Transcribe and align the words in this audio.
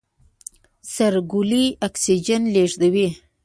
سره 0.95 1.19
ګولۍ 1.31 1.65
اکسیجن 1.87 2.41
لېږدوي. 2.53 3.07